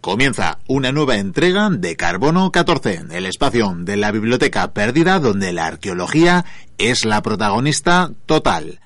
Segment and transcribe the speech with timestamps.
[0.00, 5.66] Comienza una nueva entrega de Carbono 14, el espacio de la biblioteca perdida donde la
[5.66, 6.46] arqueología
[6.78, 8.80] es la protagonista total.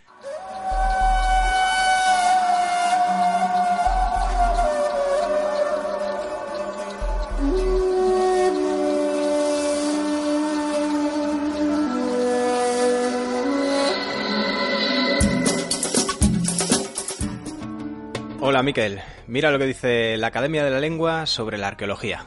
[18.47, 22.27] Hola Miquel, mira lo que dice la Academia de la Lengua sobre la arqueología.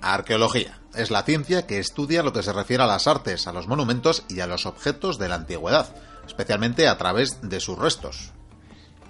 [0.00, 3.68] Arqueología es la ciencia que estudia lo que se refiere a las artes, a los
[3.68, 5.94] monumentos y a los objetos de la antigüedad,
[6.26, 8.32] especialmente a través de sus restos.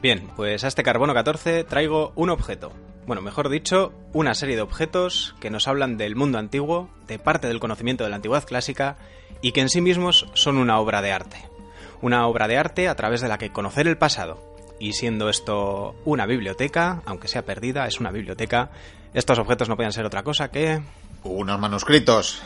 [0.02, 2.74] Bien, pues a este carbono 14 traigo un objeto.
[3.06, 7.48] Bueno, mejor dicho, una serie de objetos que nos hablan del mundo antiguo, de parte
[7.48, 8.98] del conocimiento de la antigüedad clásica
[9.41, 11.48] y que en sí mismos son una obra de arte.
[12.02, 14.47] Una obra de arte a través de la que conocer el pasado,
[14.78, 18.70] y siendo esto una biblioteca, aunque sea perdida, es una biblioteca,
[19.14, 20.80] estos objetos no pueden ser otra cosa que...
[21.24, 22.42] Unos manuscritos.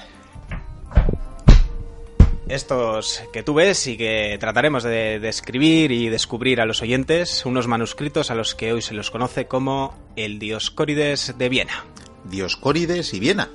[2.48, 7.66] Estos que tú ves y que trataremos de describir y descubrir a los oyentes, unos
[7.66, 11.84] manuscritos a los que hoy se los conoce como el Dioscórides de Viena.
[12.24, 13.48] Dioscórides y Viena.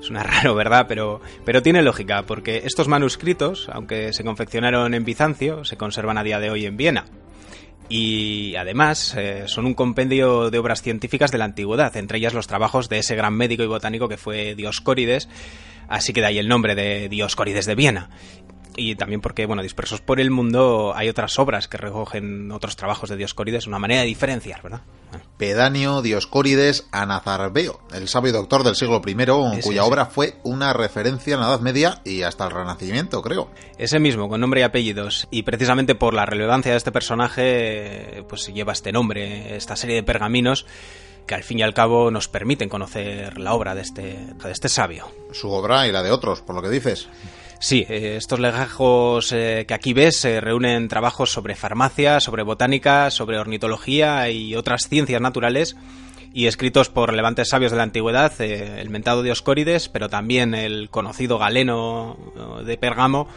[0.00, 0.86] Suena raro, ¿verdad?
[0.88, 6.22] Pero, pero tiene lógica, porque estos manuscritos, aunque se confeccionaron en Bizancio, se conservan a
[6.22, 7.04] día de hoy en Viena
[7.88, 12.46] y además eh, son un compendio de obras científicas de la antigüedad, entre ellas los
[12.46, 15.28] trabajos de ese gran médico y botánico que fue Dioscórides,
[15.88, 18.10] así que de ahí el nombre de Dioscórides de Viena.
[18.76, 23.10] Y también porque, bueno, dispersos por el mundo hay otras obras que recogen otros trabajos
[23.10, 24.82] de Dioscórides, una manera de diferenciar, ¿verdad?
[25.38, 31.40] Pedanio Dioscórides Anazarbeo, el sabio doctor del siglo I, cuya obra fue una referencia en
[31.40, 33.50] la Edad Media y hasta el Renacimiento, creo.
[33.78, 35.28] Ese mismo, con nombre y apellidos.
[35.30, 40.02] Y precisamente por la relevancia de este personaje, pues lleva este nombre, esta serie de
[40.02, 40.66] pergaminos
[41.26, 44.68] que al fin y al cabo nos permiten conocer la obra de este, de este
[44.68, 45.08] sabio.
[45.32, 47.08] Su obra y la de otros, por lo que dices.
[47.64, 53.10] Sí, eh, estos legajos eh, que aquí ves se reúnen trabajos sobre farmacia, sobre botánica,
[53.10, 55.74] sobre ornitología y otras ciencias naturales
[56.34, 60.90] y escritos por relevantes sabios de la antigüedad, eh, el mentado Dioscórides, pero también el
[60.90, 62.18] conocido Galeno
[62.66, 63.28] de Pergamo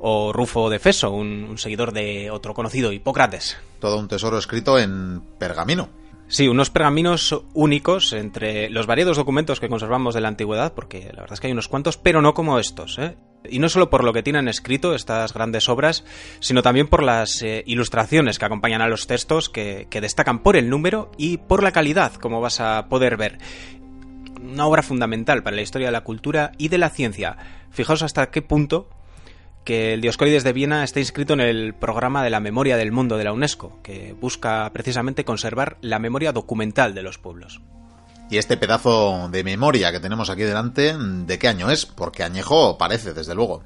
[0.00, 3.56] o Rufo de Feso, un seguidor de otro conocido, Hipócrates.
[3.78, 5.90] Todo un tesoro escrito en pergamino.
[6.28, 11.20] Sí, unos pergaminos únicos entre los variados documentos que conservamos de la antigüedad, porque la
[11.20, 12.98] verdad es que hay unos cuantos, pero no como estos.
[12.98, 13.16] ¿eh?
[13.50, 16.04] Y no solo por lo que tienen escrito estas grandes obras,
[16.40, 20.56] sino también por las eh, ilustraciones que acompañan a los textos, que, que destacan por
[20.56, 23.38] el número y por la calidad, como vas a poder ver.
[24.40, 27.36] Una obra fundamental para la historia de la cultura y de la ciencia.
[27.70, 28.88] Fijaos hasta qué punto
[29.66, 33.18] que el Dioscórides de Viena está inscrito en el programa de la memoria del mundo
[33.18, 37.60] de la UNESCO, que busca precisamente conservar la memoria documental de los pueblos.
[38.30, 41.86] Y este pedazo de memoria que tenemos aquí delante, ¿de qué año es?
[41.86, 43.62] Porque añejo parece, desde luego.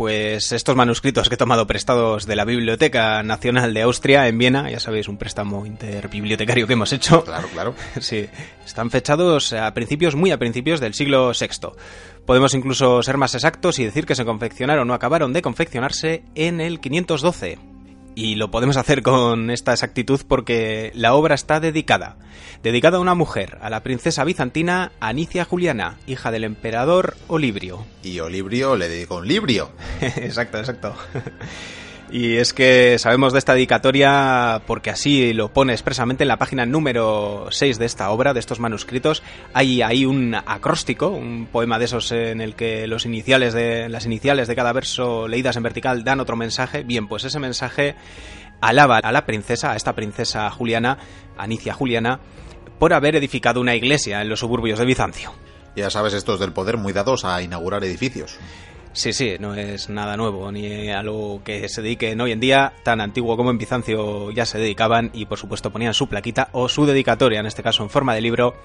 [0.00, 4.70] Pues estos manuscritos que he tomado prestados de la Biblioteca Nacional de Austria en Viena,
[4.70, 7.24] ya sabéis, un préstamo interbibliotecario que hemos hecho.
[7.24, 7.74] Claro, claro.
[8.00, 8.26] Sí,
[8.64, 11.72] están fechados a principios, muy a principios del siglo VI.
[12.24, 16.60] Podemos incluso ser más exactos y decir que se confeccionaron o acabaron de confeccionarse en
[16.62, 17.69] el 512.
[18.14, 22.16] Y lo podemos hacer con esta exactitud porque la obra está dedicada.
[22.62, 27.86] Dedicada a una mujer, a la princesa bizantina Anicia Juliana, hija del emperador Olibrio.
[28.02, 29.70] Y Olibrio le dedicó un librio.
[30.00, 30.94] exacto, exacto.
[32.12, 36.66] Y es que sabemos de esta dedicatoria porque así lo pone expresamente en la página
[36.66, 39.22] número 6 de esta obra, de estos manuscritos.
[39.54, 44.06] Hay ahí un acróstico, un poema de esos en el que los iniciales de, las
[44.06, 46.82] iniciales de cada verso leídas en vertical dan otro mensaje.
[46.82, 47.94] Bien, pues ese mensaje
[48.60, 50.98] alaba a la princesa, a esta princesa Juliana,
[51.38, 52.18] Anicia Juliana,
[52.80, 55.32] por haber edificado una iglesia en los suburbios de Bizancio.
[55.76, 58.36] Ya sabes, estos del poder muy dados a inaugurar edificios.
[58.92, 62.72] Sí, sí, no es nada nuevo, ni a lo que se dediquen hoy en día,
[62.82, 66.68] tan antiguo como en Bizancio ya se dedicaban y por supuesto ponían su plaquita o
[66.68, 68.56] su dedicatoria, en este caso en forma de libro.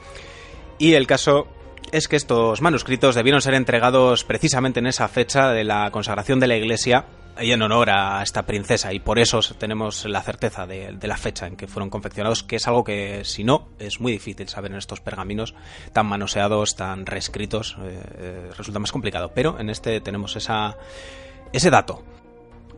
[0.79, 1.47] Y el caso
[1.91, 6.47] es que estos manuscritos debieron ser entregados precisamente en esa fecha de la consagración de
[6.47, 7.05] la iglesia
[7.41, 11.47] y en honor a esta princesa y por eso tenemos la certeza de, la fecha
[11.47, 14.77] en que fueron confeccionados, que es algo que si no es muy difícil saber en
[14.77, 15.53] estos pergaminos
[15.93, 19.31] tan manoseados, tan reescritos, eh, eh, resulta más complicado.
[19.33, 20.77] Pero en este tenemos esa,
[21.51, 22.03] ese dato.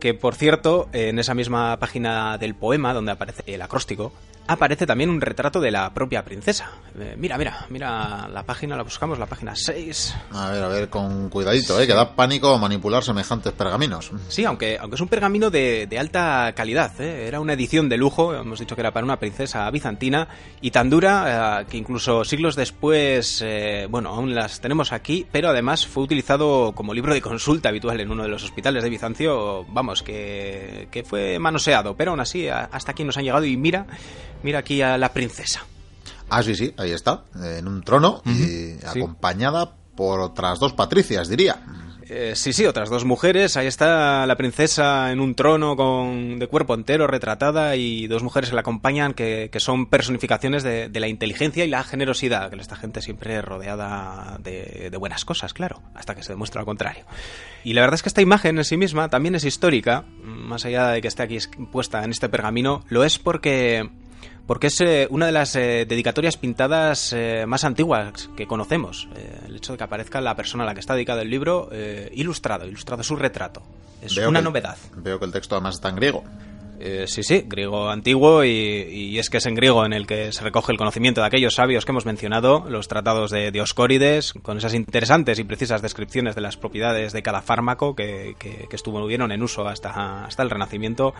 [0.00, 4.12] Que por cierto, en esa misma página del poema donde aparece el acróstico,
[4.48, 6.72] aparece también un retrato de la propia princesa.
[6.98, 10.16] Eh, mira, mira, mira la página, la buscamos, la página 6.
[10.32, 11.86] A ver, a ver, con cuidadito, ¿eh?
[11.86, 14.10] que da pánico manipular semejantes pergaminos.
[14.28, 17.26] Sí, aunque, aunque es un pergamino de, de alta calidad, ¿eh?
[17.28, 20.28] era una edición de lujo, hemos dicho que era para una princesa bizantina,
[20.62, 25.50] y tan dura eh, que incluso siglos después, eh, bueno, aún las tenemos aquí, pero
[25.50, 29.66] además fue utilizado como libro de consulta habitual en uno de los hospitales de Bizancio,
[29.68, 33.86] vamos, que, que fue manoseado, pero aún así hasta aquí nos han llegado y mira
[34.42, 35.64] Mira aquí a la princesa.
[36.30, 41.60] Ah, sí, sí, ahí está, en un trono y acompañada por otras dos patricias, diría.
[42.10, 43.56] Eh, sí, sí, otras dos mujeres.
[43.56, 48.48] Ahí está la princesa en un trono con de cuerpo entero retratada y dos mujeres
[48.48, 53.02] que la acompañan que, son personificaciones de, la inteligencia y la generosidad, que esta gente
[53.02, 57.04] siempre rodeada de, de, buenas cosas, claro, hasta que se demuestra lo contrario.
[57.62, 60.88] Y la verdad es que esta imagen en sí misma también es histórica, más allá
[60.88, 61.38] de que esté aquí
[61.70, 63.90] puesta en este pergamino, lo es porque
[64.48, 69.06] porque es eh, una de las eh, dedicatorias pintadas eh, más antiguas que conocemos.
[69.46, 71.68] el hecho de que aparezca la persona a la que está dedicado el libro
[72.12, 73.62] ilustrado, ilustrado su retrato.
[74.00, 74.78] Es una novedad.
[74.96, 76.24] Veo que el texto además está en griego.
[76.80, 80.44] Eh, sí, sí, griego antiguo y, es que es en griego en el que se
[80.44, 84.74] recoge el conocimiento de aquellos sabios que hemos mencionado, los tratados de Dioscórides, con esas
[84.74, 89.66] interesantes y precisas descripciones de las propiedades de cada fármaco que, que, estuvieron en uso
[89.66, 91.14] hasta, el Renacimiento,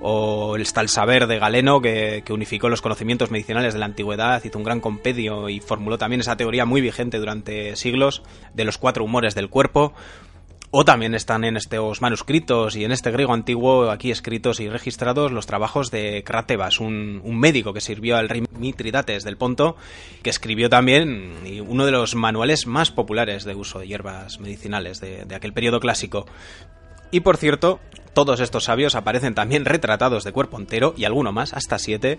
[0.00, 4.42] o el tal saber de Galeno que, que unificó los conocimientos medicinales de la antigüedad,
[4.42, 8.22] hizo un gran compendio y formuló también esa teoría muy vigente durante siglos
[8.54, 9.92] de los cuatro humores del cuerpo,
[10.76, 15.30] o también están en estos manuscritos y en este griego antiguo aquí escritos y registrados
[15.30, 19.76] los trabajos de Cratebas, un, médico que sirvió al rey Mitridates del Ponto,
[20.24, 21.34] que escribió también
[21.68, 25.78] uno de los manuales más populares de uso de hierbas medicinales de, de aquel periodo
[25.78, 26.26] clásico.
[27.12, 27.78] Y por cierto,
[28.14, 32.18] todos estos sabios aparecen también retratados de cuerpo entero y alguno más, hasta siete,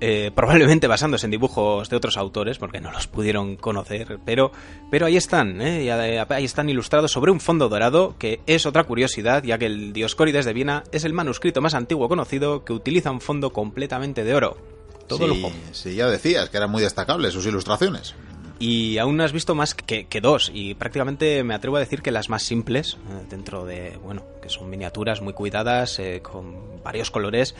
[0.00, 4.52] eh, probablemente basándose en dibujos de otros autores, porque no los pudieron conocer, pero,
[4.90, 5.84] pero ahí están, ¿eh?
[5.84, 9.92] eh, ahí están ilustrados sobre un fondo dorado, que es otra curiosidad, ya que el
[9.92, 14.34] Dioscórides de Viena es el manuscrito más antiguo conocido que utiliza un fondo completamente de
[14.34, 14.56] oro.
[15.06, 18.14] Todo sí, Sí, ya decías que eran muy destacables sus ilustraciones.
[18.60, 22.28] Y aún has visto más que, dos, y prácticamente me atrevo a decir que las
[22.28, 22.98] más simples,
[23.30, 27.54] dentro de, bueno, que son miniaturas muy cuidadas, con varios colores,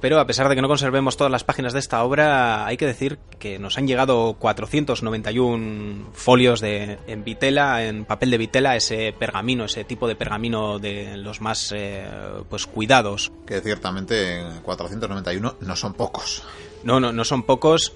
[0.00, 2.86] pero a pesar de que no conservemos todas las páginas de esta obra, hay que
[2.86, 9.12] decir que nos han llegado 491 folios de, en vitela, en papel de vitela, ese
[9.18, 12.06] pergamino, ese tipo de pergamino de los más eh,
[12.48, 13.32] pues cuidados.
[13.44, 16.44] Que ciertamente 491 no son pocos.
[16.84, 17.92] No, no, no son pocos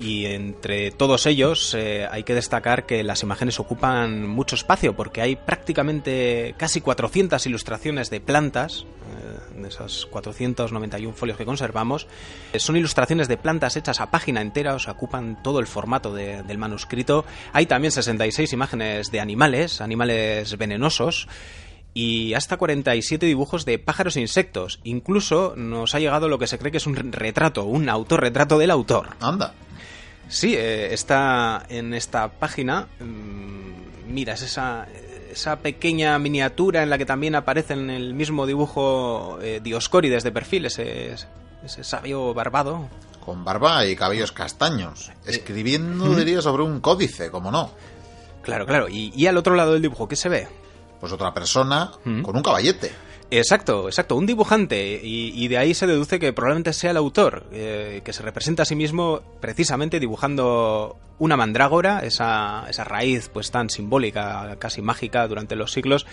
[0.00, 5.20] y entre todos ellos eh, hay que destacar que las imágenes ocupan mucho espacio porque
[5.20, 12.06] hay prácticamente casi 400 ilustraciones de plantas, eh, de esos 491 folios que conservamos.
[12.52, 16.14] Eh, son ilustraciones de plantas hechas a página entera, o sea, ocupan todo el formato
[16.14, 17.24] del manuscrito.
[17.52, 21.28] Hay también 66 imágenes de animales, animales venenosos
[21.92, 24.78] y hasta 47 dibujos de pájaros e insectos.
[24.84, 28.70] Incluso nos ha llegado lo que se cree que es un retrato, un autorretrato del
[28.70, 29.16] autor.
[29.20, 29.54] Anda.
[30.28, 32.86] Sí, eh, está en esta página.
[33.00, 34.86] Mm, mira, es esa,
[35.30, 40.32] esa pequeña miniatura en la que también aparece en el mismo dibujo eh, Dioscórides de
[40.32, 41.14] perfil, ese,
[41.64, 42.88] ese sabio barbado.
[43.24, 47.70] Con barba y cabellos castaños, eh, escribiendo, diría, sobre un códice, como no.
[48.42, 48.88] Claro, claro.
[48.88, 50.48] ¿Y, y, al otro lado del dibujo qué se ve?
[51.00, 52.90] Pues otra persona con un caballete.
[53.30, 55.00] Exacto, exacto, un dibujante.
[55.02, 58.66] Y, de ahí se deduce que probablemente sea el autor, eh, que se representa a
[58.66, 65.56] sí mismo precisamente dibujando una mandrágora, esa, esa raíz pues tan simbólica, casi mágica durante
[65.56, 66.06] los siglos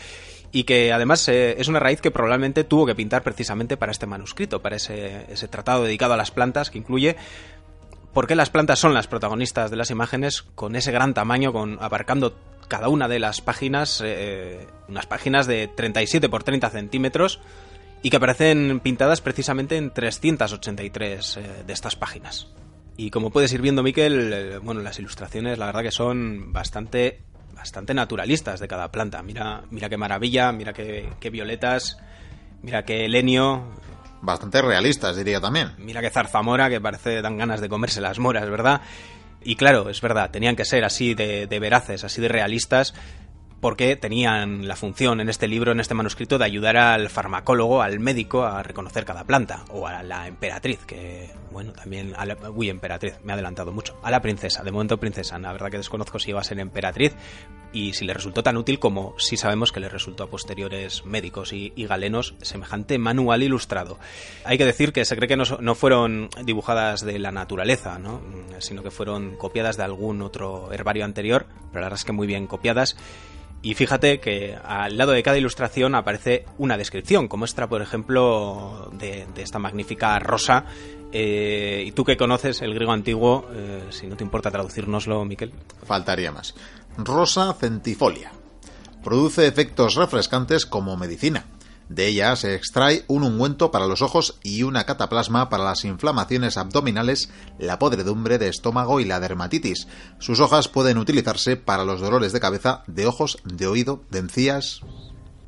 [0.51, 4.06] y que además eh, es una raíz que probablemente tuvo que pintar precisamente para este
[4.06, 7.18] manuscrito, para ese, ese tratado dedicado a las plantas que incluye
[8.15, 11.77] por qué las plantas son las protagonistas de las imágenes con ese gran tamaño, con
[11.81, 12.34] abarcando
[12.69, 17.41] cada una de las páginas, eh, unas páginas de 37 por 30 centímetros
[18.01, 22.48] y que aparecen pintadas precisamente en 383 eh, de estas páginas.
[22.95, 27.19] Y como puedes ir viendo, Miquel, eh, bueno, las ilustraciones la verdad que son bastante,
[27.53, 29.22] bastante naturalistas de cada planta.
[29.24, 31.98] Mira, mira qué maravilla, mira qué, qué violetas,
[32.62, 33.75] mira qué lenio,
[34.22, 35.72] bastante realistas, diría también.
[35.77, 38.81] Mira que zarzamora, que parece dan ganas de comerse las moras, ¿verdad?
[39.43, 42.95] Y claro, es verdad, tenían que ser así de, veraces, así de realistas,
[43.65, 48.00] porque tenían la función en este libro, en este manuscrito, de ayudar al farmacólogo, al
[48.00, 52.69] médico, a reconocer cada planta, o a la emperatriz, que, bueno, también, a la, uy,
[52.69, 56.19] emperatriz, me ha adelantado mucho, a la princesa, de momento princesa, la verdad que desconozco
[56.19, 57.15] si iba a ser emperatriz,
[57.74, 61.51] y si le resultó tan útil como si sabemos que le resultó a posteriores médicos
[61.51, 63.98] y, galenos semejante manual ilustrado.
[64.43, 68.22] Hay que decir que se cree que no, no fueron dibujadas de la naturaleza, ¿no?
[68.60, 72.27] sino que fueron copiadas de algún otro herbario anterior, pero la verdad es que muy
[72.27, 72.95] bien copiadas.
[73.65, 78.91] Y fíjate que al lado de cada ilustración aparece una descripción, como esta, por ejemplo,
[78.93, 80.65] de, esta magnífica rosa.
[81.12, 85.51] Eh, y tú que conoces el griego antiguo, eh, si no te importa traducirnoslo, Miquel.
[85.84, 86.53] Faltaría más.
[86.95, 88.31] Rosa centifolia.
[89.03, 91.48] Produce efectos refrescantes como medicina.
[91.89, 96.58] De ella se extrae un ungüento para los ojos y una cataplasma para las inflamaciones
[96.58, 99.88] abdominales, la podredumbre de estómago y la dermatitis.
[100.18, 104.82] Sus hojas pueden utilizarse para los dolores de cabeza, de ojos, de oído, de encías.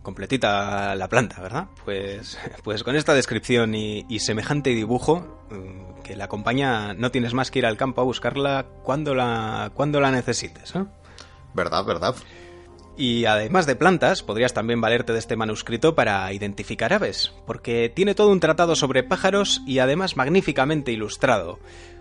[0.03, 1.67] Completita la planta, ¿verdad?
[1.83, 7.51] Pues, pues con esta descripción y, semejante dibujo mm, que la acompaña, no tienes más
[7.51, 10.75] que ir al campo a buscarla cuando la, cuando la necesites.
[10.75, 10.85] ¿eh?
[11.53, 12.15] ¿Verdad, verdad?
[12.97, 18.15] Y además de plantas, podrías también valerte de este manuscrito para identificar aves, porque tiene
[18.15, 21.59] todo un tratado sobre pájaros y además magníficamente ilustrado.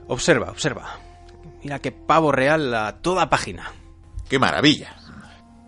[0.09, 0.99] Observa, observa.
[1.63, 3.73] Mira qué pavo real a toda página.
[4.29, 4.97] ¡Qué maravilla!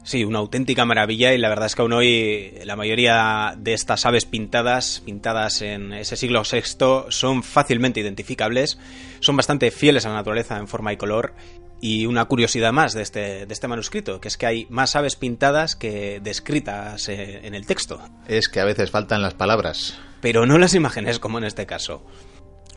[0.03, 4.07] Sí, una auténtica maravilla y la verdad es que aún hoy la mayoría de estas
[4.07, 8.79] aves pintadas, pintadas en ese siglo VI, son fácilmente identificables,
[9.21, 11.35] son bastante fieles a la naturaleza en forma y color
[11.81, 15.17] y una curiosidad más de este, de este manuscrito, que es que hay más aves
[15.17, 18.01] pintadas que descritas eh, en el texto.
[18.27, 19.99] Es que a veces faltan las palabras.
[20.21, 22.03] Pero no las imágenes, como en este caso.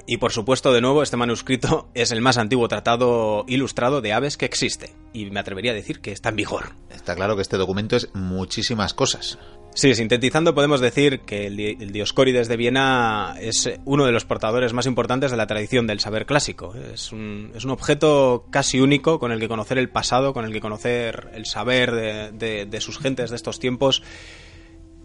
[0.06, 4.38] Y por supuesto, de nuevo, este manuscrito es el más antiguo tratado ilustrado de aves
[4.38, 4.94] que existe.
[5.14, 6.74] Y me atrevería a decir que está en vigor.
[6.90, 9.38] Está claro que este documento es muchísimas cosas.
[9.74, 14.86] Sí, sintetizando podemos decir que el, Dioscórides de Viena es uno de los portadores más
[14.86, 16.76] importantes de la tradición del saber clásico.
[16.76, 20.52] Es un, es un objeto casi único con el que conocer el pasado, con el
[20.52, 21.94] que conocer el saber
[22.34, 24.04] de, de sus gentes de estos tiempos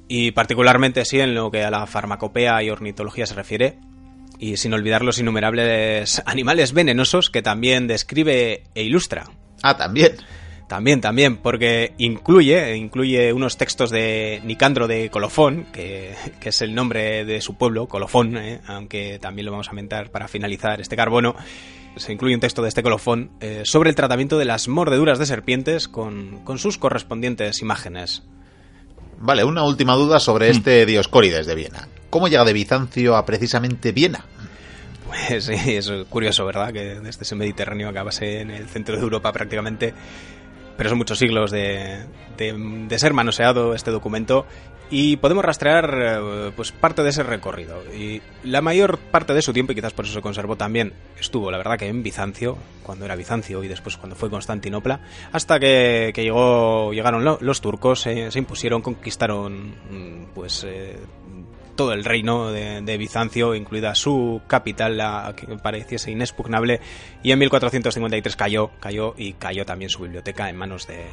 [0.09, 3.79] y particularmente sí en lo que a la farmacopea y ornitología se refiere,
[4.39, 9.31] y sin olvidar los innumerables animales venenosos que también describe e ilustra.
[9.63, 10.17] Ah, también.
[10.69, 17.25] También, también, porque incluye, incluye unos textos de Nicandro de Colofón, que, es el nombre
[17.25, 18.61] de su pueblo, Colofón, ¿eh?
[18.67, 21.37] aunque también lo vamos a mentar para finalizar este carbono.
[21.95, 25.25] Se incluye un texto de este colofón eh, sobre el tratamiento de las mordeduras de
[25.25, 28.23] serpientes con, con sus correspondientes imágenes.
[29.19, 30.53] Vale, una última duda sobre hmm.
[30.53, 31.89] este Dioscórides de Viena.
[32.17, 34.25] ¿Cómo llega de Bizancio a precisamente Viena?
[35.07, 36.73] Pues sí, es curioso, ¿verdad?
[36.73, 39.93] Que desde ese Mediterráneo acabase en el centro de Europa prácticamente
[40.79, 42.05] pero son muchos siglos de,
[42.39, 44.47] de, ser manoseado este documento
[44.91, 49.55] y podemos rastrear eh, pues parte de ese recorrido y la mayor parte de su
[49.55, 53.07] tiempo y quizás por eso se conservó también estuvo la verdad que en Bizancio cuando
[53.07, 55.01] era Bizancio y después cuando fue Constantinopla
[55.33, 60.99] hasta que, llegó llegaron los turcos se impusieron conquistaron mm, pues eh,
[61.77, 66.81] todo el reino de, Bizancio, incluida su capital, la que pareciese inexpugnable,
[67.23, 71.07] y en 1453 cayó, cayó y cayó también su biblioteca en manos de,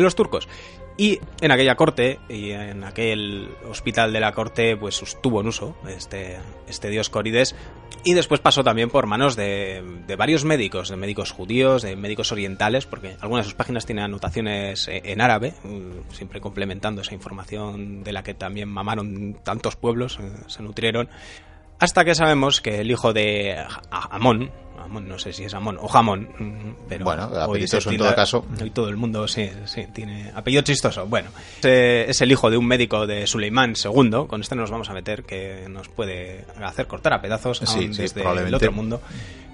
[0.00, 0.48] los turcos.
[0.96, 5.76] Y en aquella corte y en aquel hospital de la corte, pues estuvo en uso
[5.88, 7.54] este, este dios Corides.
[8.02, 12.32] Y después pasó también por manos de, de, varios médicos, de médicos judíos, de médicos
[12.32, 17.14] orientales, porque algunas de sus páginas tienen anotaciones eh, en árabe, mm, siempre complementando esa
[17.14, 21.10] información de la que también mamaron tantos pueblos, eh, se nutrieron.
[21.80, 23.56] Hasta que sabemos que el hijo de
[23.90, 24.50] Amón,
[24.90, 28.44] no sé si es Amón o Jamón, pero bueno, apellido en todo caso.
[28.60, 31.06] Hoy todo el mundo sí, sí, tiene apellido chistoso.
[31.06, 31.30] Bueno,
[31.62, 35.24] es el hijo de un médico de Suleimán II, con este nos vamos a meter,
[35.24, 39.00] que nos puede hacer cortar a pedazos desde el otro mundo.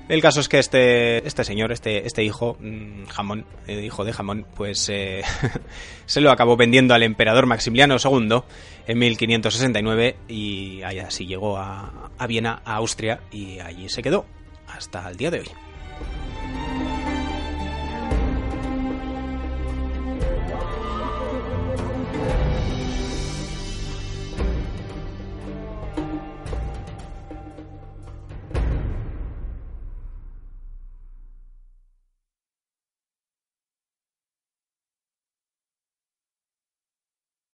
[0.08, 4.12] El caso es que este, este señor, este, este hijo, mm, Jamón, el hijo de
[4.12, 5.22] Jamón, pues eh,
[6.06, 8.42] se lo acabó vendiendo al emperador Maximiliano II
[8.86, 14.26] en 1569 y así llegó a, a Viena, a Austria, y allí se quedó
[14.68, 15.65] hasta el día de hoy.